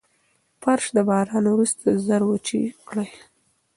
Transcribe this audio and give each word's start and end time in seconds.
فرش 0.61 0.85
د 0.95 0.97
باران 1.09 1.45
وروسته 1.49 1.85
ژر 2.05 2.21
وچ 2.27 2.47
کړئ. 2.89 3.09